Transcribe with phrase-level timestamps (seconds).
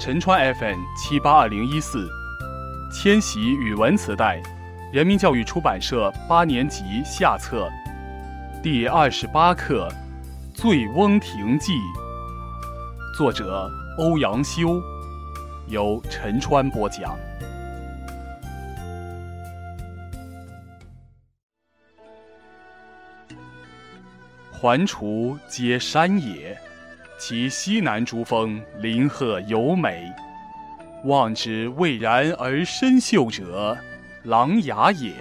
[0.00, 2.10] 陈川 FM 七八二零一四，
[2.92, 4.42] 千禧语文磁带，
[4.92, 7.70] 人民教育出版社八年级下册，
[8.62, 9.88] 第二十八课
[10.54, 11.72] 《醉翁亭记》，
[13.16, 14.82] 作者欧阳修，
[15.68, 17.16] 由陈川播讲。
[24.50, 26.58] 环滁皆山也。
[27.18, 30.12] 其西南诸峰，林壑尤美。
[31.04, 33.76] 望之蔚然而深秀者，
[34.24, 35.12] 琅琊也。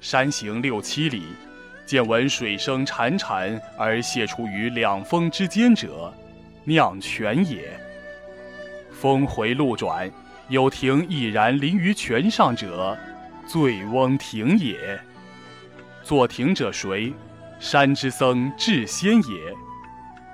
[0.00, 1.24] 山行六七里，
[1.84, 6.12] 见闻水声潺潺而泻出于两峰之间者，
[6.64, 7.68] 酿泉也。
[8.92, 10.10] 峰回路转，
[10.48, 12.96] 有亭翼然临于泉上者，
[13.46, 14.98] 醉翁亭也。
[16.02, 17.12] 作亭者谁？
[17.60, 19.67] 山之僧智仙也。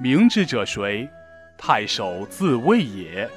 [0.00, 1.08] 明之者谁？
[1.56, 3.28] 太守自谓也。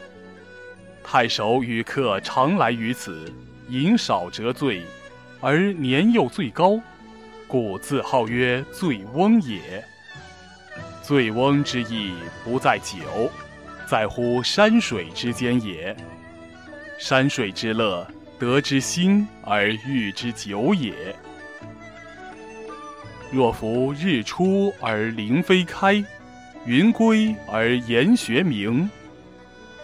[1.03, 3.33] 太守与客常来于此，
[3.69, 4.83] 饮少辄醉，
[5.39, 6.79] 而年又最高，
[7.47, 9.83] 故自号曰醉翁也。
[11.01, 13.31] 醉翁之意不在酒，
[13.87, 15.97] 在乎山水之间也。
[16.99, 20.93] 山水之乐，得之心而寓之酒也。
[23.31, 26.05] 若夫日出而林霏开。
[26.65, 28.87] 云归而岩穴明，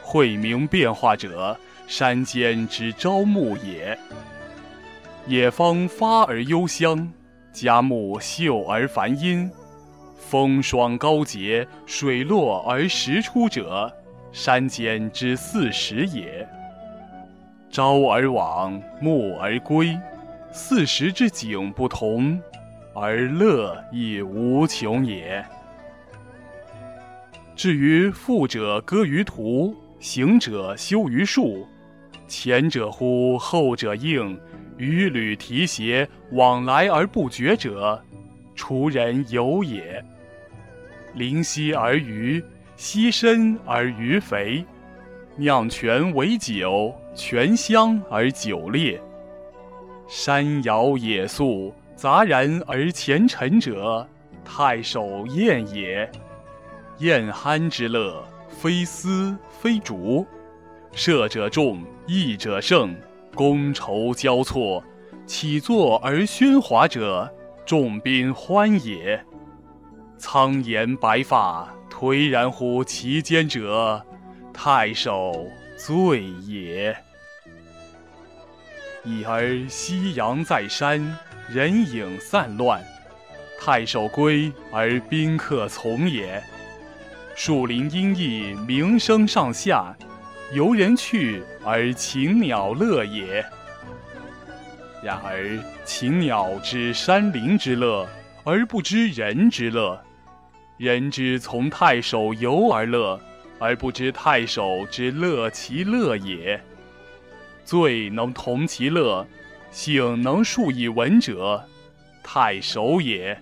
[0.03, 3.97] 晦明变化者，山间之朝暮也。
[5.25, 7.11] 野芳发而幽香，
[7.51, 9.49] 佳木秀而繁阴，
[10.17, 13.91] 风霜高洁，水落而石出者，
[14.31, 16.47] 山间之四时也。
[17.71, 19.97] 朝而往，暮而归，
[20.51, 22.39] 四时之景不同，
[22.93, 25.43] 而乐亦无穷也。
[27.57, 31.67] 至于富者歌于途，行者休于树，
[32.27, 34.39] 前者呼，后者应，
[34.77, 37.99] 与履提携，往来而不绝者，
[38.55, 40.05] 滁人游也。
[41.15, 42.43] 临溪而渔，
[42.75, 44.63] 溪深而鱼肥，
[45.35, 48.99] 酿泉为酒，泉香而酒冽。
[50.07, 54.07] 山肴野蔌，杂然而前陈者，
[54.45, 56.07] 太守宴也。
[56.99, 60.25] 宴酣之乐，非丝非竹，
[60.93, 62.95] 射者中，弈者胜，
[63.35, 64.83] 觥筹交错，
[65.27, 67.31] 起坐而喧哗者，
[67.65, 69.23] 众宾欢也。
[70.17, 74.03] 苍颜白发，颓然乎其间者，
[74.51, 75.47] 太守
[75.77, 76.97] 醉也。
[79.03, 81.15] 已而夕阳在山，
[81.47, 82.83] 人影散乱，
[83.59, 86.43] 太守归而宾客从也。
[87.37, 89.95] 树林阴翳，鸣声上下，
[90.53, 93.45] 游人去而禽鸟乐也。
[95.03, 95.55] 然而
[95.85, 98.09] 禽鸟知山林之乐，
[98.43, 99.95] 而不知人之乐；
[100.77, 103.21] 人之从太守游而乐，
[103.59, 106.59] 而不知太守之乐其乐也。
[107.63, 109.23] 醉能同其乐，
[109.69, 111.63] 醒能述以文者，
[112.23, 113.39] 太守也。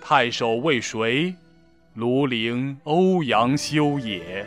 [0.00, 1.34] 太守谓谁？
[1.96, 4.44] 庐陵欧阳修也。